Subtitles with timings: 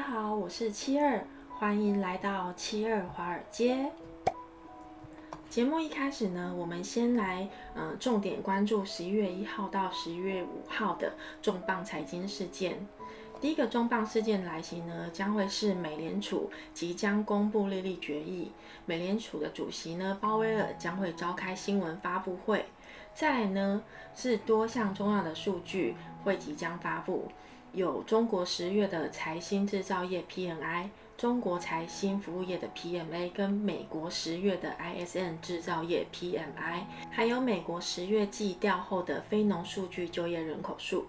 [0.00, 3.92] 大家好，我是七二，欢迎来到七二华尔街。
[5.50, 12.88] 节目一开始呢，我们先来嗯、重点关注十一月一号到十一月五号的重磅财经事件。
[13.42, 18.52] 第一个重磅事件来袭呢，将会是美联储即将公布利率决议，
[18.86, 22.64] 美联储的主席呢鲍威尔将会召开新闻发布会。
[23.12, 23.82] 再来呢
[24.14, 25.94] 是多项重要的数据
[26.24, 27.28] 会即将发布。
[27.72, 41.06] 有中国十月的财新制造业 PMI，中国财新服务业的 PMA，跟美国十月的 ISM 制造业 PMI，还有美国十月季调后的非农数据就业人口数。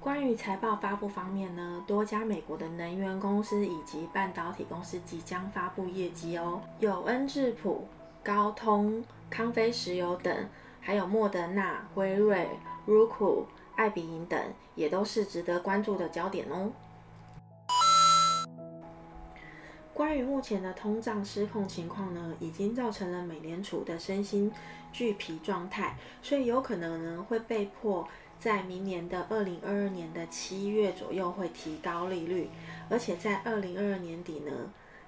[0.00, 7.86] 关于财报发布方面呢，多家美国的能源公司以及半导体公司即将发布业绩哦，有恩智浦、
[8.24, 10.48] 高通、康菲石油等，
[10.80, 12.48] 还有莫德纳、辉瑞、
[12.88, 13.44] Roku。
[13.76, 14.40] 爱彼迎等
[14.74, 16.70] 也都是值得关注的焦点哦。
[19.92, 24.52] 关于目前的通胀失控情况呢，已经造成了美联储的身心
[24.92, 28.06] 俱疲状态，所以有可能呢会被迫
[28.40, 32.50] 在明年的二零二二年的七月左右会提高利率，
[32.90, 34.50] 而且在二零二二年底呢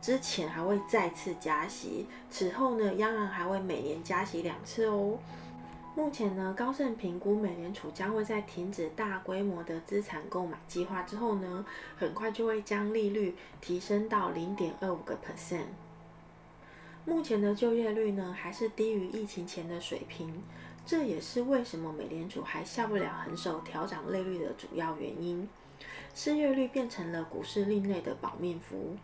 [0.00, 5.18] 之前还会再次加息，此后呢央行还会每年加息两次哦。
[5.98, 15.64] 目前呢，高盛评估美联储将会在停止大规模的资产购买计划之后呢，很快就会将利率提升到零点二五个 percent。
[17.04, 20.40] 目前的就业率呢，还是低于疫情前的水平，
[20.86, 25.48] 这也是为什么美联储还下不了狠手调涨利率的主要原因。
[26.14, 28.96] 失业率变成了股市另类的保命符。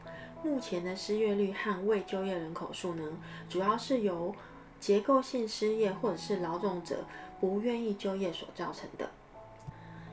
[0.45, 3.03] 目前的失业率和未就业人口数呢，
[3.49, 4.33] 主要是由
[4.81, 7.05] 结构性失业或者是劳动者
[7.41, 9.11] 不愿意就业所造成的，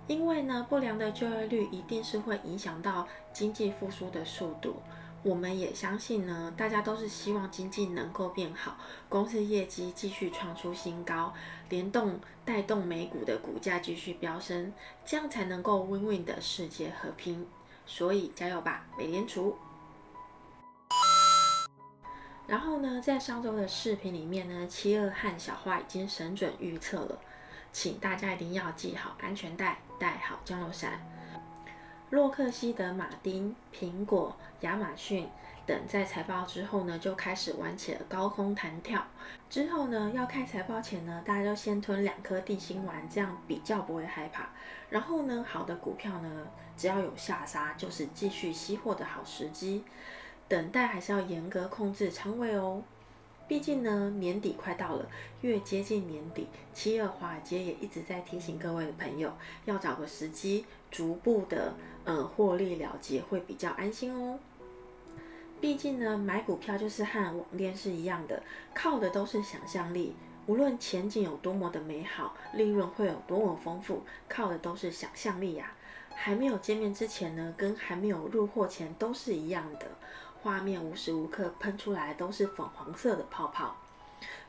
[0.07, 4.75] 因为呢，不良的就业率一定是会影响到经济复苏的速度。
[5.23, 8.75] 我们也相信呢，大家都是希望经济能够变好，
[9.07, 11.31] 公司业绩继续创出新高，
[11.69, 14.73] 联动带动美股的股价继续飙升，
[15.05, 17.45] 这样才能够 win win 的世界和平。
[17.85, 19.55] 所以加油吧，美联储！
[22.51, 27.17] 然后呢，在上周的视频里面呢，七二和小花已经神准预测了，
[27.71, 30.99] 请大家一定要系好安全带，带好降落伞。
[32.09, 35.29] 洛克希德马丁、苹果、亚马逊
[35.65, 39.01] 等在财报之后呢，就开始玩起了高空弹跳。
[39.49, 44.49] 之后呢，要开财报前呢，大家就先吞两颗定心丸，这样比较不会害怕。
[44.89, 49.85] 然后呢，好的股票呢，只要有下杀，就是继续吸货的好时机。
[50.51, 52.83] 等待还是要严格控制仓位哦，
[53.47, 55.07] 毕竟呢，年底快到了，
[55.39, 59.31] 越接近年底，七二华尔街也一直在提醒各位的朋友，
[59.63, 61.73] 要找个时机逐步的
[62.03, 64.37] 呃获利了结，会比较安心哦。
[65.61, 70.13] 毕竟呢，买股票就是和网恋是一样的，靠的都是想象力，
[70.47, 75.71] 无论前景有多么的美好，利润会有多么丰富，靠的都是想象力呀。
[76.13, 79.87] 还没有见面之前呢，跟还没有入货前都是一样的。
[80.43, 83.75] 画面无时无刻喷出来都是粉红色的泡泡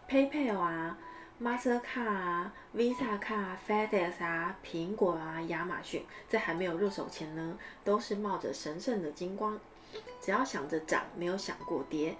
[0.08, 0.96] ，PayPal 啊
[1.40, 9.60] ，Mastercard 啊，Visa 卡啊，FedEx 啊，苹果啊，亚马逊，在还没有入手前呢，都是冒着神圣的金光，
[10.20, 12.16] 只要想着涨，没有想过跌。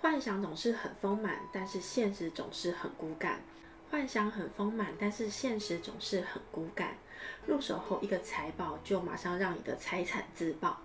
[0.00, 3.40] 幻想总是很丰满，但是现实总是很骨感。
[3.90, 6.94] 幻想很丰满，但是现实总是很骨感。
[7.46, 10.80] 入手后一个财报就马上让你的财产自爆。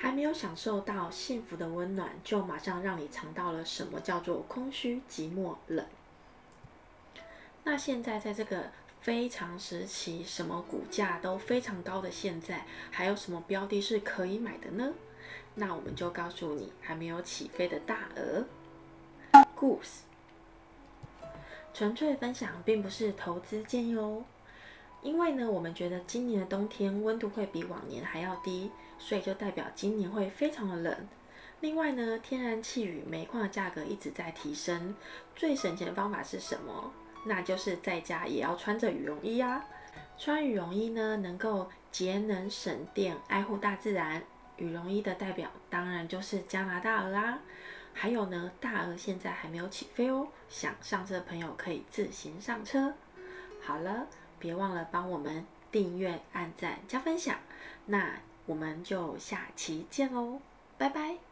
[0.00, 5.84] 还没有享受到幸福的温暖，就马上让你尝到了什么叫做空虚、寂寞、冷。
[7.64, 14.94] 那现在在这个非常时期，什么股价都非常高的现在，还有什么标的是可以买的呢？
[15.56, 18.44] 那我们就告诉你，还没有起飞的大鹅。
[19.56, 20.02] 故事，
[21.74, 24.22] 纯粹分享，并不是投资建议哦。
[25.00, 31.08] 因为呢，我们觉得今年的冬天温度会比往年还要低，所以就代表今年会非常的冷。
[31.60, 34.94] 另外呢，天然气与煤矿的价格一直在提升，
[35.36, 36.92] 最省钱的方法是什么？
[37.24, 39.64] 那就是在家也要穿着羽绒衣啊。
[40.16, 44.22] 穿羽绒衣呢，能够节能省电，爱护大自然。
[44.56, 47.38] 羽绒衣的代表当然就是加拿大鹅啦。
[47.92, 52.92] 还有呢，大鹅现在还没有起飞哦，想上车的朋友可以自行上车。
[53.60, 54.06] 好了。
[54.38, 57.36] 别忘了帮我们订阅、按赞、加分享，
[57.86, 60.40] 那我们就下期见喽，
[60.76, 61.27] 拜拜。